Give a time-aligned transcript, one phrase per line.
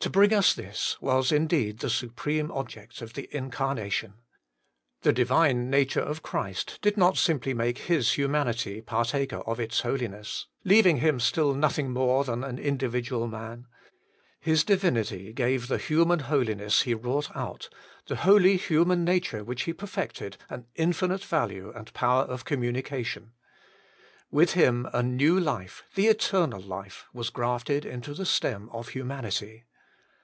[0.00, 4.12] To bring us this, was indeed the supreme object of the Incarnation.
[5.00, 10.44] The Divine nature of Christ did not simply make His humanity partaker of its holiness,
[10.62, 13.66] leaving Him still nothing more than an individual man.
[14.38, 17.70] His Divinity gave the human holiness He wrought out,
[18.06, 23.32] the holy human nature which He perfected, an infinite value and power of communica tion.
[24.30, 29.64] With Him a new life, the Eternal Life, was grafted into the stem of humanity.